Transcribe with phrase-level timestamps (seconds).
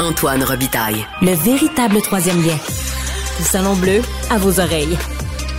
[0.00, 1.04] Antoine Robitaille.
[1.20, 2.56] Le véritable troisième lien.
[3.38, 4.96] Le Salon Bleu à vos oreilles.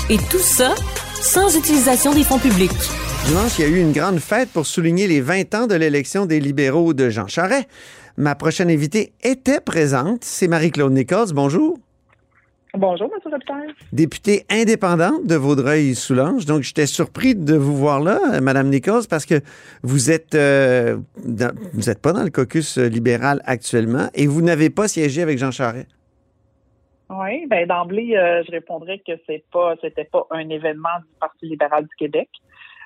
[0.10, 0.74] Et tout ça
[1.22, 2.72] sans utilisation des fonds publics.
[3.28, 6.26] Dimanche, il y a eu une grande fête pour souligner les 20 ans de l'élection
[6.26, 7.68] des libéraux de Jean Charest.
[8.18, 10.24] Ma prochaine invitée était présente.
[10.24, 11.34] C'est Marie-Claude Nichols.
[11.34, 11.78] Bonjour.
[12.78, 13.20] Bonjour, M.
[13.32, 13.74] Robitaille.
[13.92, 16.46] Députée indépendante de Vaudreuil-Soulanges.
[16.46, 19.42] Donc, j'étais surpris de vous voir là, Mme Nichols, parce que
[19.84, 24.88] vous êtes, euh, vous n'êtes pas dans le caucus libéral actuellement et vous n'avez pas
[24.88, 25.90] siégé avec Jean Charest.
[27.10, 31.48] Oui, ben d'emblée, euh, je répondrais que c'est pas, c'était pas un événement du Parti
[31.48, 32.30] libéral du Québec.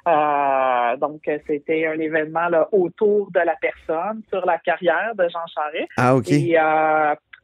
[0.07, 5.45] Euh, donc, c'était un événement là, autour de la personne, sur la carrière de Jean
[5.53, 5.89] Charest.
[5.97, 6.31] Ah, OK.
[6.31, 6.57] Et,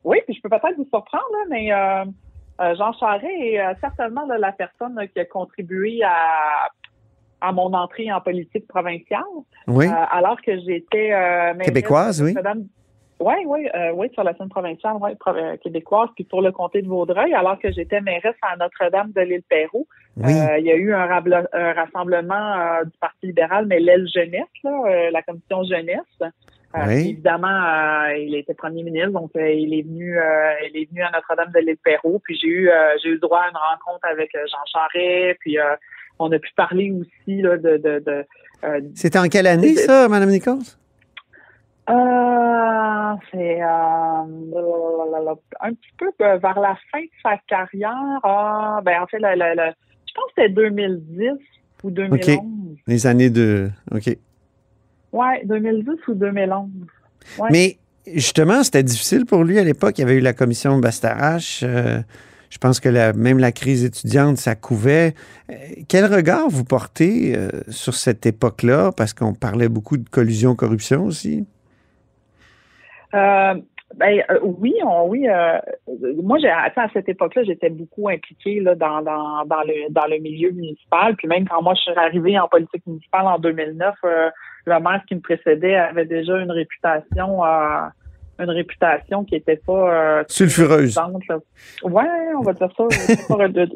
[0.03, 2.05] oui, puis je peux peut-être vous surprendre, là, mais euh,
[2.75, 6.69] Jean Charest est euh, certainement la personne qui a contribué à,
[7.41, 9.23] à mon entrée en politique provinciale.
[9.67, 9.87] Oui.
[9.87, 11.11] Euh, alors que j'étais
[11.63, 12.35] québécoise, oui.
[13.23, 15.11] Oui, oui, oui, sur la scène provinciale, oui,
[15.63, 19.43] québécoise, puis pour le comté de Vaudreuil, alors que j'étais mairesse à Notre-Dame de l'île
[19.47, 19.85] Pérou.
[20.17, 20.33] Oui.
[20.57, 25.63] il y a eu un, rassemblement du Parti libéral, mais l'aile jeunesse, là, la commission
[25.63, 26.31] jeunesse.
[26.75, 30.17] Euh, évidemment, euh, il était premier ministre, donc euh, il est venu,
[30.69, 32.21] il est venu à Notre-Dame de Perrault.
[32.23, 32.69] Puis j'ai eu,
[33.03, 35.37] j'ai eu droit à une rencontre avec Jean Charest.
[35.41, 35.57] Puis
[36.19, 37.77] on a pu parler aussi là, de.
[37.77, 38.25] de, de
[38.95, 40.59] C'était en quelle année ça, Madame Nichols?
[41.89, 44.25] Euh, c'est un
[45.73, 48.19] petit peu vers la fin de sa carrière.
[48.23, 51.31] Ah, ben en fait, je pense que c'était 2010
[51.83, 52.19] ou 2011.
[52.19, 52.39] OK.
[52.87, 53.69] Les années de.
[53.93, 54.17] OK.
[55.13, 56.69] Oui, 2010 ou 2011.
[57.51, 59.97] Mais justement, c'était difficile pour lui à l'époque.
[59.97, 61.61] Il y avait eu la commission Bastarache.
[61.63, 61.99] Euh,
[62.49, 65.15] je pense que même la crise étudiante, ça couvait.
[65.49, 65.53] Euh,
[65.87, 68.91] quel regard vous portez euh, sur cette époque-là?
[68.91, 71.45] Parce qu'on parlait beaucoup de collusion-corruption aussi.
[73.95, 74.73] Ben, oui,
[75.07, 75.27] oui.
[76.23, 80.17] moi, j'ai, à cette époque-là, j'étais beaucoup impliquée là, dans, dans, dans, le, dans le
[80.19, 81.15] milieu municipal.
[81.15, 83.95] Puis même quand moi, je suis arrivée en politique municipale en 2009,
[84.65, 87.87] le maire qui me précédait avait déjà une réputation euh,
[88.41, 90.93] une réputation qui était pas euh, sulfureuse.
[91.83, 92.03] Ouais,
[92.37, 92.83] on va dire ça.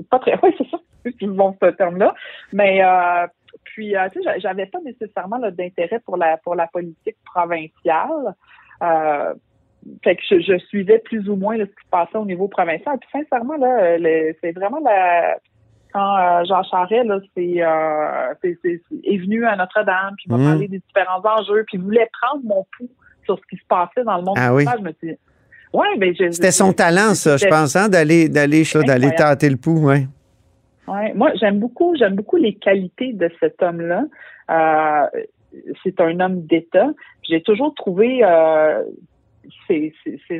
[0.09, 0.40] pas, très.
[0.44, 0.78] Ouais, c'est ça.
[1.04, 2.14] C'est bon ce terme-là.
[2.52, 3.28] Mais euh,
[3.64, 8.34] puis, euh, tu sais, j'avais pas nécessairement d'intérêt pour la pour la politique provinciale.
[9.88, 12.47] Euh, fait que je, je, suivais plus ou moins ce qui se passait au niveau
[12.47, 12.97] provincial.
[13.00, 13.97] Puis sincèrement, là,
[14.41, 15.38] c'est vraiment la
[15.96, 20.44] quand euh, Jean Charest là, c'est, euh, est, venu à Notre-Dame, puis m'a mmh.
[20.44, 22.90] parlé des différents enjeux, puis voulait prendre mon pouls
[23.24, 24.66] sur ce qui se passait dans le monde ah, oui.
[24.78, 25.18] je me suis
[25.74, 29.85] ouais, ben, C'était son talent, ça, je pense, hein, d'aller d'aller d'aller tâter le pouls,
[29.88, 30.06] ouais.
[30.85, 34.03] Ouais, moi j'aime beaucoup j'aime beaucoup les qualités de cet homme-là.
[34.51, 35.22] Euh,
[35.84, 36.90] c'est un homme d'État.
[37.28, 38.84] J'ai toujours trouvé euh,
[39.67, 39.94] ses,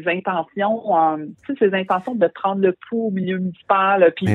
[0.06, 1.26] intentions, euh,
[1.58, 4.28] ses intentions de prendre le pouls au milieu municipal, puis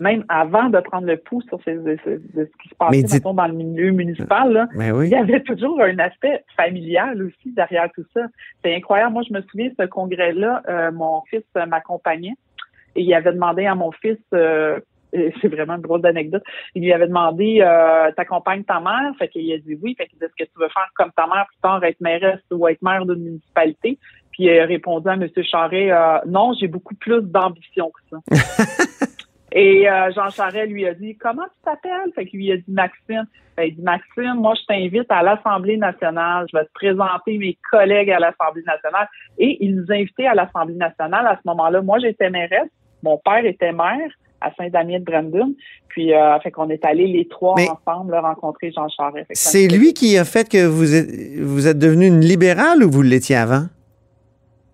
[0.00, 3.90] même avant de prendre le pouls sur de ce qui se passait dans le milieu
[3.92, 4.68] municipal, là,
[5.02, 8.22] il y avait toujours un aspect familial aussi derrière tout ça.
[8.64, 9.12] C'est incroyable.
[9.12, 12.34] Moi, je me souviens, ce congrès-là, euh, mon fils m'accompagnait
[12.94, 14.78] et il avait demandé à mon fils euh,
[15.40, 16.42] c'est vraiment une drôle d'anecdote.
[16.74, 19.12] Il lui avait demandé euh, T'accompagnes ta mère?
[19.18, 19.94] Fait qu'il a dit oui.
[19.96, 22.40] Fait qu'il dit Est-ce que tu veux faire comme ta mère plus tard, être mairesse
[22.50, 23.98] ou être maire d'une municipalité?
[24.32, 25.28] Puis il a répondu à M.
[25.42, 29.06] Charret euh, Non, j'ai beaucoup plus d'ambition que ça.
[29.54, 32.10] Et euh, Jean Charret lui a dit Comment tu t'appelles?
[32.14, 33.26] Fait qu'il lui a dit Maxime.
[33.54, 36.46] Fait il dit Maxime, moi je t'invite à l'Assemblée nationale.
[36.50, 39.08] Je vais te présenter mes collègues à l'Assemblée nationale.
[39.36, 41.26] Et il nous a invités à l'Assemblée nationale.
[41.26, 42.70] À ce moment-là, moi j'étais mairesse,
[43.02, 44.08] mon père était maire
[44.42, 45.54] à Saint-Damien de Brandon.
[45.88, 49.26] Puis, euh, fait qu'on est allés les trois ensemble rencontrer Jean Charest.
[49.32, 53.02] C'est lui qui a fait que vous êtes, vous êtes devenu une libérale ou vous
[53.02, 53.66] l'étiez avant?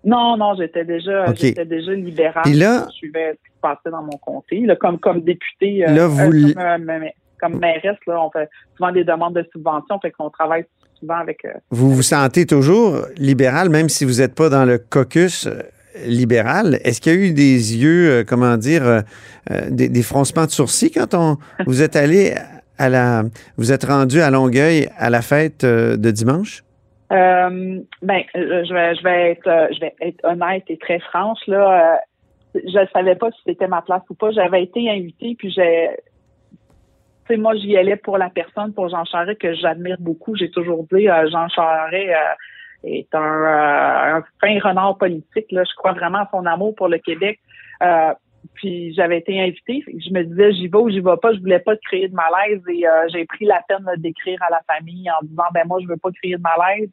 [0.05, 2.47] Non, non, j'étais déjà, j'étais déjà libérale.
[2.47, 4.61] Et là, je suivais ce qui se passait dans mon comté.
[4.61, 6.31] Là, comme, comme députée, euh, là, vous...
[6.31, 7.09] Euh,
[7.41, 10.65] comme, mairesse, là, on fait souvent des demandes de subventions, fait qu'on travaille
[10.99, 11.47] souvent avec.
[11.69, 15.47] vous vous sentez toujours libéral, même si vous n'êtes pas dans le caucus
[16.05, 16.79] libéral.
[16.83, 19.01] Est-ce qu'il y a eu des yeux, euh, comment dire, euh,
[19.51, 22.35] euh, des, froncements de sourcils quand on vous êtes allé
[22.77, 23.23] à la,
[23.57, 26.63] vous êtes rendu à Longueuil à la fête de dimanche?
[27.11, 31.99] ben, je vais, je vais être, je vais être honnête et très franche là.
[32.53, 34.29] je ne savais pas si c'était ma place ou pas.
[34.29, 35.89] J'avais été invitée, puis j'ai,
[36.51, 40.35] tu sais, moi j'y allais pour la personne, pour Jean Charest que j'admire beaucoup.
[40.35, 42.13] J'ai toujours dit Jean Charest
[42.83, 45.51] est un, euh, un fin renard politique.
[45.51, 45.63] Là.
[45.63, 47.39] Je crois vraiment à son amour pour le Québec.
[47.81, 48.13] Euh,
[48.53, 49.83] puis j'avais été invitée.
[49.87, 51.33] Je me disais j'y vais ou j'y vais pas.
[51.33, 54.61] Je voulais pas créer de malaise et euh, j'ai pris la peine d'écrire à la
[54.67, 56.89] famille en disant ben moi je veux pas créer de malaise.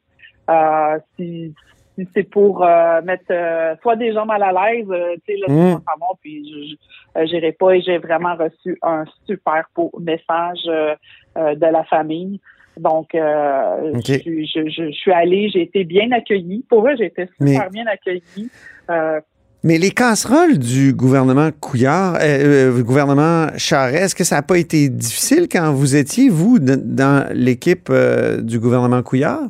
[0.49, 1.53] Euh, si
[1.97, 5.39] si c'est pour euh, mettre euh, soit des gens mal à l'aise, euh, tu sais,
[5.39, 5.77] là, Mm.
[5.77, 6.77] c'est pas bon, puis
[7.15, 12.39] je j'irai pas et j'ai vraiment reçu un super beau message de la famille.
[12.79, 16.63] Donc, euh, je, suis- je, je, je suis allée, j'ai été bien accueillie.
[16.69, 18.49] Pour eux, j'ai été super Mais- bien accueillie.
[18.89, 19.19] Euh,
[19.63, 24.57] Mais les casseroles du gouvernement Couillard, euh, euh, gouvernement Charest, est-ce que ça n'a pas
[24.57, 29.47] été difficile quand vous étiez, vous, dans l'équipe euh, du gouvernement Couillard?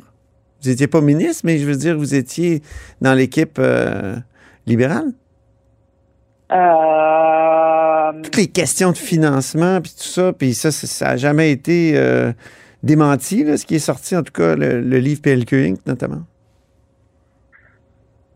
[0.62, 2.62] Vous n'étiez pas ministre, mais je veux dire, vous étiez
[3.00, 3.60] dans l'équipe
[4.66, 5.12] libérale?
[6.88, 11.92] euh, Toutes les questions de financement, puis tout ça, puis ça, ça- n'a jamais été
[12.82, 16.22] démenti, là, ce qui est sorti, en tout cas, le, le livre PLQ Inc., notamment?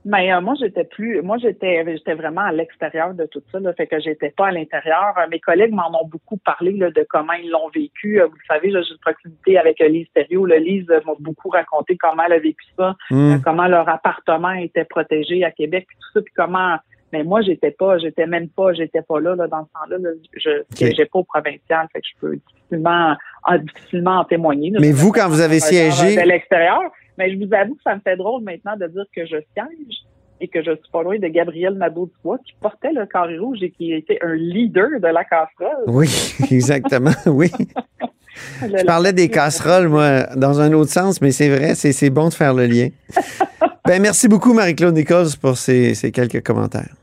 [0.04, 3.72] Mais euh, moi, j'étais plus, moi j'étais, j'étais vraiment à l'extérieur de tout ça, là,
[3.72, 5.14] fait que j'étais pas à l'intérieur.
[5.16, 8.20] Euh, mes collègues m'en ont beaucoup parlé là, de comment ils l'ont vécu.
[8.20, 10.46] Euh, vous le savez, là, j'ai une proximité avec Lise Thériault.
[10.46, 13.36] Le Lise m'a beaucoup raconté comment elle a vécu ça, Hmm.
[13.44, 16.76] comment leur appartement était protégé à Québec, puis tout ça, puis comment.
[17.12, 19.98] Mais moi, j'étais pas, j'étais même pas, j'étais pas là, là dans ce temps-là.
[19.98, 20.10] Là.
[20.34, 23.14] Je siégeais pas au provincial, fait que je peux difficilement,
[23.44, 24.70] en, difficilement en témoigner.
[24.70, 24.78] là.
[24.80, 26.80] Mais vous, quand vous avez siégé- de l'extérieur,
[27.18, 29.96] mais je vous avoue que ça me fait drôle maintenant de dire que je siège
[30.40, 33.70] et que je suis pas loin de Gabriel Nadeau-Dubois qui portait le carré rouge et
[33.70, 35.84] qui était un leader de la casserole.
[35.86, 36.08] Oui,
[36.50, 37.50] exactement, oui.
[38.62, 42.28] Je parlais des casseroles, moi, dans un autre sens, mais c'est vrai, c'est c'est bon
[42.30, 42.88] de faire le lien.
[43.84, 46.94] Ben, merci beaucoup, Marie-Claude Nichols, pour ces, ces quelques commentaires.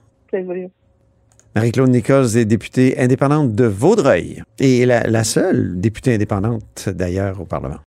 [1.56, 7.80] Marie-Claude Nichols est députée indépendante de Vaudreuil et la seule députée indépendante, d'ailleurs, au Parlement.